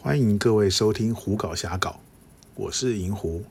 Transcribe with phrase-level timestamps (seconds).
[0.00, 1.90] 欢迎各位收听《胡搞瞎搞》，
[2.54, 3.44] 我是银狐。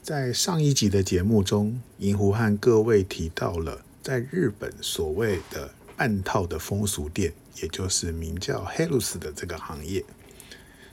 [0.00, 10.04] 在上一集的节目中，银狐和各位提到了在日本所谓的半套的风俗店，也就是名叫 Helus 的这个行业。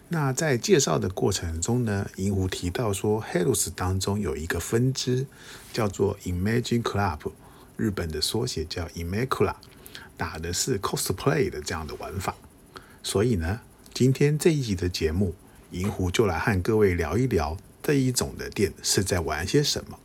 [0.09, 5.27] 那在介绍的过程中呢，银狐提到说，Helus 当中有一个分支
[5.71, 7.31] 叫做 Imagine Club，
[7.77, 9.53] 日本的缩写叫 Imacula，
[10.17, 12.35] 打的是 cosplay 的这样的玩法。
[13.03, 13.61] 所以呢，
[13.97, 15.33] 今天这一集的节目，
[15.71, 19.97] 银狐就来和各位聊一聊这一种的店是在玩些什么。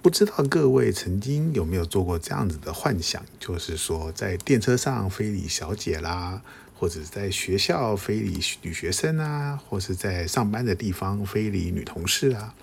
[0.00, 6.40] 不知道各位曾经有没有做过这样子的幻想，就是说在电车上非礼小姐啦，
[6.74, 12.54] 或者在学校非礼女学生啊，或是在上班的地方非礼女同事啊，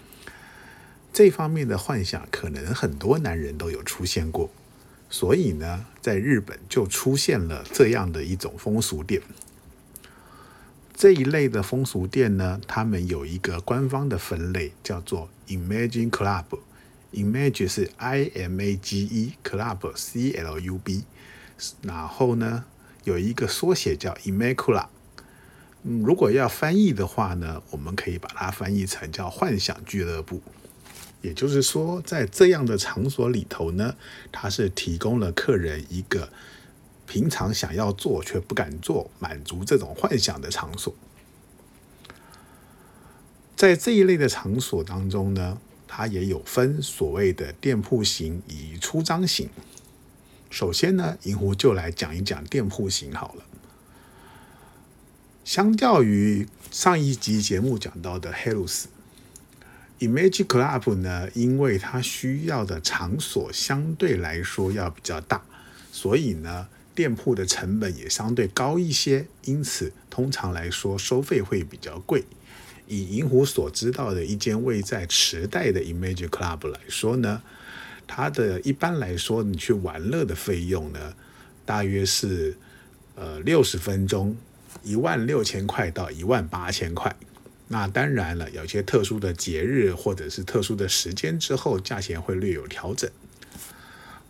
[1.14, 4.50] 这方面的幻想，可能很多男人都有出现过。
[5.10, 9.22] 所以呢，在日本就出现了这样的一种风俗店。
[10.94, 16.46] 这一类的风俗店呢，他们有一个官方的分类，叫做 Imagine Club。
[17.12, 21.04] Image 是 I M A G E，Club C L U B。
[21.82, 22.66] 然后呢，
[23.06, 24.88] 有一个缩写叫 Imacula。
[25.84, 30.42] 嗯，如果要翻译的话呢，我们可以把它翻译成叫幻想俱乐部。
[31.22, 33.96] 也就是说，在这样的场所里头呢，
[34.32, 36.32] 它是提供了客人一个
[37.08, 40.94] 平常想要做却不敢做、满足这种幻想的场所。
[43.56, 49.50] 在这一类的场所当中呢，它也有分所谓的店铺型以及出张型。
[50.50, 53.44] 首先呢，银狐就来讲一讲店铺型好了。
[55.44, 58.86] 相较于上一集节目讲到的 Helus。
[60.00, 65.42] Image Club 呢，因为它需要的场所相对来说要比较大，
[65.92, 72.26] 所以呢，店铺的成本也相对高一些，因此通常来说收费会比较贵。
[72.88, 77.42] 以银狐所知道的一间位在池袋的 Image Club 来说呢，
[78.06, 81.14] 它的一般来说你去玩乐的费用呢，
[81.66, 82.58] 大约是
[83.16, 84.36] 呃六十分钟
[84.84, 87.16] 一万六千块到一万八千块。
[87.68, 93.10] 那当然了，有些特殊的节日或者是特殊的时间之后，价钱会略有调整。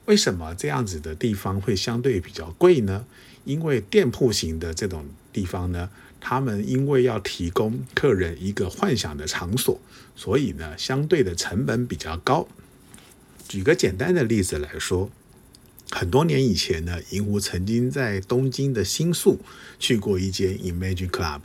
[0.06, 3.06] 为什么这样子的地方会相对比较贵呢？
[3.44, 5.90] 因为店铺型的这种地方呢，
[6.22, 9.80] 他们因为要提供客人一个幻想的场所，
[10.16, 12.48] 所以呢，相对的成本比较高。
[13.48, 15.12] 举个简单的例子来说，
[15.92, 19.40] 很多年以前呢，银狐曾经在东京的新宿
[19.78, 21.42] 去过一间 Imagine Club。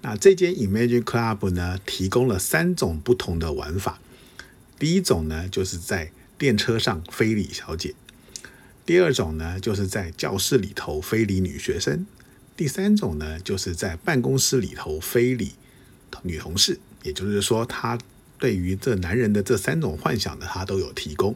[0.00, 3.98] 那这间 Imagine Club 呢，提供了三种不同的玩法。
[4.78, 7.94] 第一种呢，就是在电车上非礼小姐；
[8.86, 12.06] 第二种呢，就是在教室里头非礼女学生；
[12.56, 15.54] 第三种呢，就是在办公室里头非礼
[16.22, 16.78] 女同事。
[17.02, 17.98] 也就是说，他
[18.38, 21.34] 对于这男人的这三种幻想呢，他都有提供。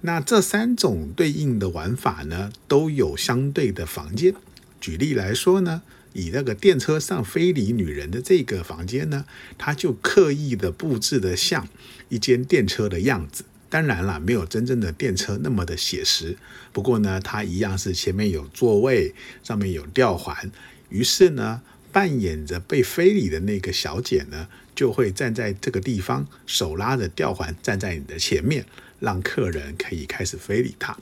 [0.00, 4.34] 那这三种对应的玩法呢，都有相对的房间。
[4.80, 5.82] 举例来说呢。
[6.12, 9.24] 以那个电车上非礼女人的这个房间呢，
[9.56, 11.68] 它就刻意的布置的像
[12.08, 13.44] 一间电车的样子。
[13.68, 16.36] 当然了，没有真正的电车那么的写实。
[16.72, 20.50] 不过呢，它一样是前面有座位，上面有吊环。
[20.90, 28.66] 于是呢，扮演着被非礼的那个小姐呢，就会站在这个地方，手拉着吊环站在你的前面，
[29.00, 30.94] 让客人可以开始非礼她。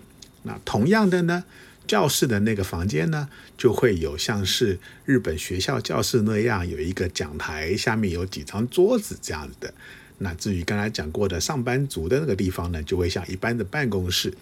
[0.45, 1.45] 那同样的呢？
[1.91, 3.29] 教室的那个房间呢，
[3.59, 9.75] 就会有像是日本学校教室那样，有一个讲台，下面有几张桌子这样子的。
[10.19, 14.33] 那至于刚才讲过的上班族的那个地方呢，就会像一般的办公室。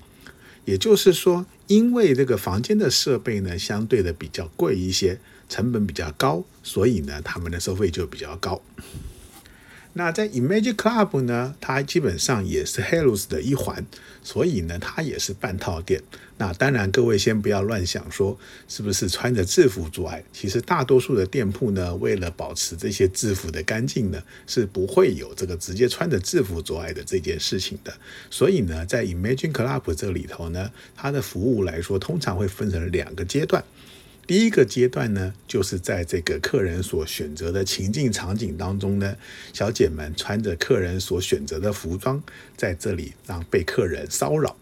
[0.66, 8.60] 也就是说，因为这个房间的设备呢，相对的比较贵一些，成本比较高，所以呢，他们的收费就比较高。
[9.98, 13.84] 那在 Imagine Club 呢，它基本上也是 Helus 的一环，
[14.22, 16.00] 所以呢，它也是半套店。
[16.36, 18.38] 那当然，各位先不要乱想说
[18.68, 20.22] 是不是穿着制服做爱。
[20.32, 27.92] 其实大多数的店铺呢，为了保持这些制服的干净呢，是不会有这个直接穿着制服做爱的这件事情的。
[28.30, 33.64] 所以呢，在 Imagine Club 这里头呢，它的服务来说，通常会分成两个阶段。
[34.28, 39.16] 第一个阶段呢，就是在这个客人所选择的情境场景当中呢，
[39.54, 42.22] 小姐们穿着客人所选择的服装，
[42.54, 44.54] 在这里让被客人骚扰。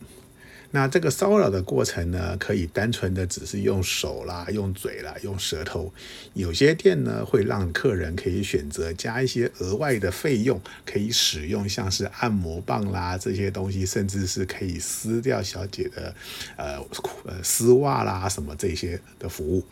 [0.77, 5.91] 那这个骚扰的过程呢，可以单纯的只是用手啦、用嘴啦、用舌头。
[6.35, 16.15] 有些店呢，会让客人可以选择加一些额外的费用，可以使用像是按摩棒啦这些东西，甚至是可以撕掉小姐的
[16.59, 16.79] 呃
[17.25, 19.65] 呃丝袜啦什么这些的服务。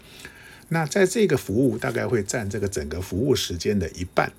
[0.71, 4.33] 那在这个服务大概会占这个整个服务时间的一半。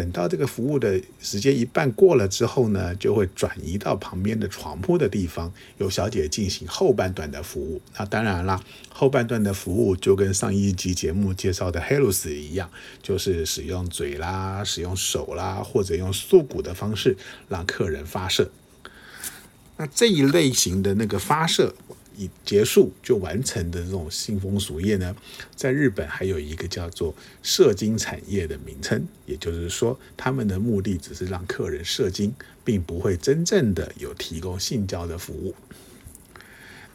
[0.00, 7.82] 等到这个服务的时间一半过了之后呢，就会转移到旁边的床铺的地方，由小姐进行后半段的服务。
[7.98, 12.70] 那当然啦，后半段的服务就跟上一集节目介绍的 Helus 一样，
[13.02, 17.14] 就是使用嘴啦、使用手啦，或者用束骨的方式
[17.50, 18.50] 让客人发射。
[19.76, 21.74] 那这一类型的那个发射。
[22.20, 25.16] 已结束就完成的这种性风俗业呢，
[25.56, 35.54] 在日本还有一个叫做射精产业的名称，也就是说，他们的目的只是让客人射精，并不会真正的有提供性交的服务。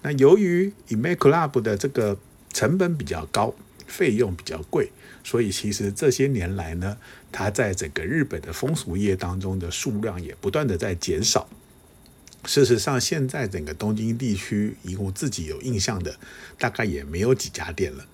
[0.04, 2.20] 那由于 i m a Club 的这个
[2.54, 3.56] 成本比较高，
[3.88, 4.92] 费用比较贵，
[5.24, 6.98] 所以其实这些年来呢，
[7.32, 11.50] 它在整个日本的风俗业当中的数量也不断的在减少。
[12.46, 16.16] 事实上，现在整个东京地区，以我自己有印象的，
[16.58, 18.06] 大概也没有几家店了。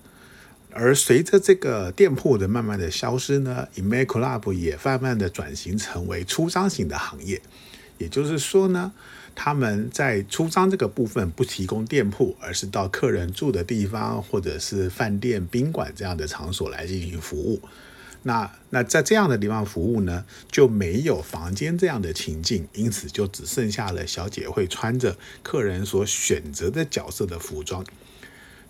[0.70, 7.42] 而随着这个店铺的慢慢的消失呢 i m a Club 也慢慢的转型成为出张型的行业。
[7.98, 8.90] 也就是说呢，
[9.34, 17.60] 他们在出张这个部分不提供店铺，而是到客人住的地方或者是饭店、宾馆这样的场所来进行服务。
[18.24, 27.84] 那那在这样的地方服务呢，就没有房间这样的情境，因此就只剩下了小姐会穿着客人所选择的角色的服装。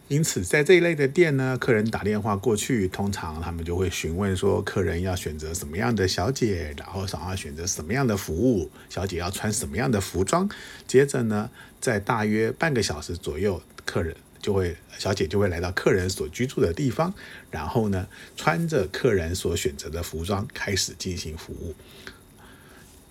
[0.08, 10.46] 因此，在这一类的店呢，客人打电话过去，通常他们就会询问说，客人要选择什么样的小姐，然后想要选择什么样的服务，小姐要穿什么样的服装。
[10.86, 11.48] 接着呢，
[11.80, 14.14] 在大约半个小时左右，客人。
[14.42, 17.14] 就会小姐就会来到客人所居住的地方，
[17.50, 18.06] 然后呢，
[18.36, 21.74] 穿着客人所选择的服装开始进行服务。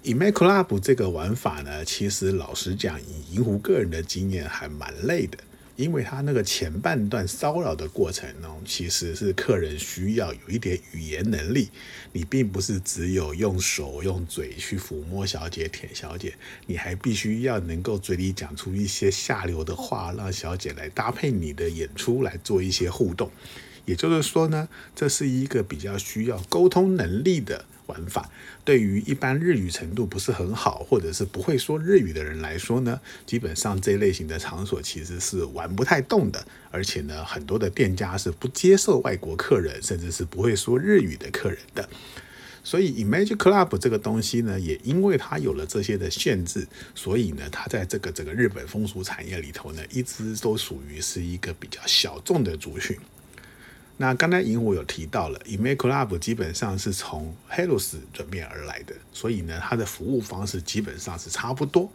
[0.04, 5.38] 以 Make Club 这个玩法呢，其实老实讲，以银狐个人的经验还蛮累的。
[5.82, 11.70] 因为他那个前半段骚扰的过程呢，其实是客人需要有一点语言能力，
[12.14, 16.36] 你并不是只有用手用嘴去抚摸小姐、舔小姐，
[16.68, 23.32] 你还必须要能够嘴里讲出一些下流的话，让小姐来搭配你的演出来做一些互动。
[23.86, 27.66] 也就是说呢，这是一个比较需要沟通能力的。
[27.88, 28.30] 玩法
[28.64, 36.46] 对于一般日语程度不是很好，或者是不会说日语的人来说呢，基本上这类型的场所其实是玩不太动的。
[36.70, 41.90] 而且呢，很多的店家是不接受外国客人，甚至是不会说日语的客人的。
[42.64, 52.96] 所以，Image Club 这个东西呢，也因为它有了这些的限制，所以呢，它在这个整个日本风俗产业里头呢，一直都属于是一个比较小众的族群。
[54.02, 61.88] 那刚才银狐有提到了，Image Club 基本上是从 Hellos 转变而来的，所以呢，它的服务方式基本上是差不多。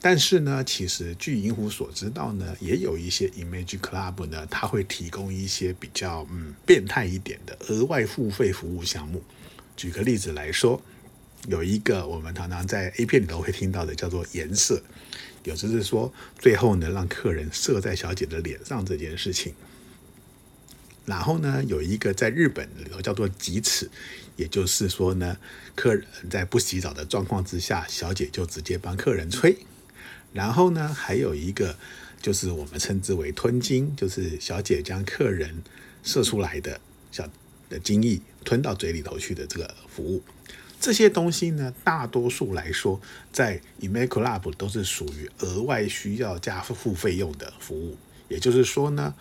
[0.00, 9.22] 但是呢，其实据银狐所知道呢，也有一些 Image Club 呢，它会提供一些比较嗯变态一点的额外付费服务项目。
[9.76, 10.82] 举个例子来说，
[11.46, 14.82] 有一个我们常常在 A 片里头会听到的，叫做颜色，
[15.44, 19.54] 有就是说最后呢，让客人射在小姐的脸上这件事情。
[21.04, 23.90] 然后呢，有一个在日本里头叫做“挤齿”，
[24.36, 25.36] 也就是说呢，
[25.74, 29.56] 客人在不洗澡的状况之下，小姐就直接帮客人吹。
[30.32, 31.76] 然后呢，还有一个
[32.20, 35.64] 就是我们称之为“吞精”，就是小姐将客人
[36.04, 37.28] 射出来的小
[37.68, 40.22] 的精液吞到嘴里头去的这个服务。
[40.80, 43.00] 这些东西呢，大多数来说，
[43.32, 47.96] 在 Image Club 都是属于额外需要加付费用的服务。
[48.28, 49.16] 也就是说呢。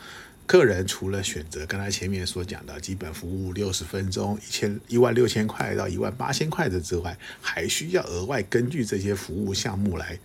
[0.51, 10.19] 客人除了选择刚才前面所讲的基本服务六十分钟一千一万六千块到一万八千块的之外，还需要额外根据这些服务项目来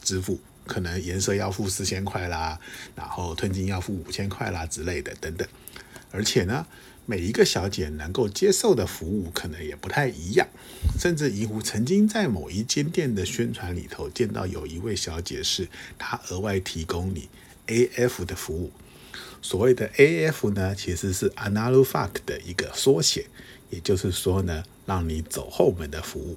[0.00, 2.60] 支付，可能颜色要付四千块啦，
[2.94, 5.48] 然后吞金要付五千块啦之类的等等。
[6.12, 6.64] 而且呢，
[7.04, 10.46] 每一个小姐能够接受的服务可能也不太一样，
[10.96, 15.66] 甚至银狐曾经在某一间店的宣传里头见到有一位小姐是
[15.98, 17.28] 她额外提供你
[17.66, 18.70] AF 的服务。
[19.42, 23.26] 所谓的 AF 呢，其实是 Analog Fuck 的一个缩写，
[23.70, 26.36] 也就是说呢，让你走后门的服务。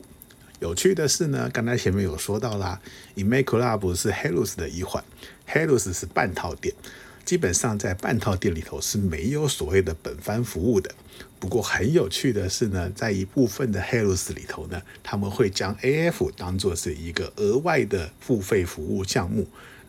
[0.59, 2.81] 有趣的是呢，刚才前面有说到啦
[3.15, 5.03] ，Image Club 是 Hellos 的一环
[5.47, 6.75] ，Hellos 是半套店，
[7.23, 10.93] 基本上在半套店里头是没有所谓的本番服务的。
[11.39, 19.47] 不过很有趣的是呢，在一部分的 Hellos 里头呢，他们会将 AF 当做是一个额外的付费服务项目，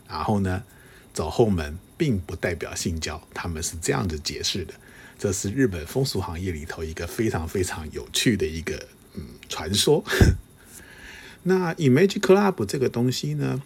[0.09, 0.63] 然后呢，
[1.13, 1.77] 走后门。
[2.01, 4.73] 并不代表性交，他们是这样子解释的。
[5.19, 10.03] 这是日本风俗行业里头一个非常非常有趣的一个嗯传说。
[11.45, 13.63] 那 Image Club 这个东西呢，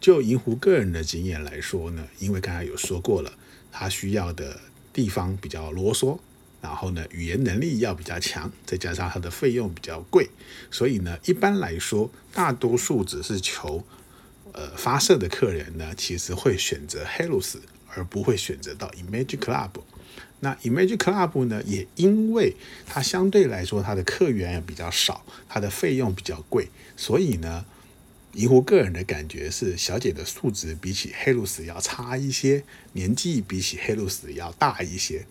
[0.00, 3.34] 就银湖个人的经验来说呢，因为刚才有说过了，
[3.70, 4.58] 他需要的
[4.94, 6.18] 地方比较啰嗦，
[6.62, 10.30] 然后呢语言能力要比较强，再加上它的费用比较贵，
[10.70, 13.84] 所以呢一般来说，大多数只是求
[14.52, 17.56] 呃发射的客人呢，其实会选择 Hellos，
[17.94, 19.70] 而不会选择到 Image Club。
[20.40, 22.54] 那 Image Club 呢，也因为
[22.86, 27.64] 它相对来说它的客源比较少，它的费用比较贵，所以呢。
[28.34, 35.24] 银狐个人的感觉是，小姐的素质比起黑露丝要差一些，年纪比起黑露丝要大一些。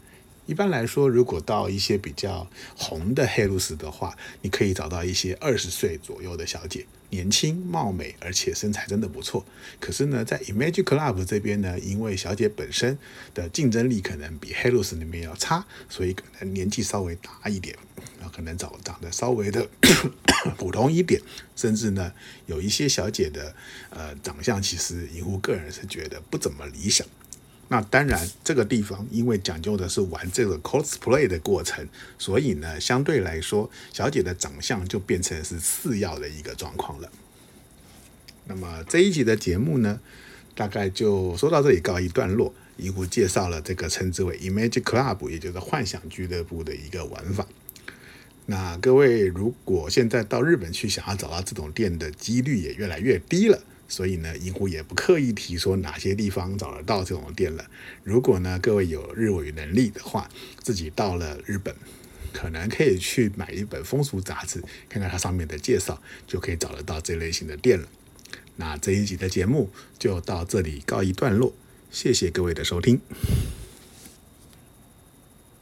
[0.46, 9.46] 一般来说，如果到一些比较红的黑露丝的话，你可以找到一些二十岁左右的小姐，年轻貌美，而且身材真的不错。
[9.80, 12.98] 可是呢，在 Image Club 这边呢，因为小姐本身
[13.36, 17.78] 的竞争力可能比黑露丝那边要差，所以可能年纪稍微大一点，
[18.20, 19.70] 啊可能长长得稍微的
[20.58, 21.22] 普通一点，
[21.56, 22.12] 甚至呢，
[22.48, 23.56] 有一些小姐的
[23.92, 27.06] 呃长相，其实银狐个人是觉得不怎么理想。
[27.70, 31.88] 那当然，这个地方因为讲究的是玩这个 cosplay 的过程，
[32.20, 37.10] 所以呢，相对来说，小姐的长相就变成是次要的一个状况了。
[38.46, 40.00] 那么这一集的节目呢，
[40.54, 42.54] 大概就说到这里告一段落。
[42.76, 47.48] 一壶介绍了这个称之为 Image Club，也就是幻想俱乐部的一个玩法。
[48.48, 53.62] 那各位如果现在到日本去，想要找到这种店的几率也越来越低了。
[53.94, 57.64] 所以呢，银狐也不刻意提说哪些地方找得到这种店了。
[58.04, 60.28] 如果呢，各位有日语能力的话，
[60.64, 61.76] 自己到了日本，
[62.34, 67.88] 可能可以去买一本风俗杂志，看看它上面的介绍，就可以找得到这类型的店了。
[68.56, 69.70] 那这一集的节目
[70.00, 71.54] 就到这里告一段落，
[71.92, 73.00] 谢谢各位的收听。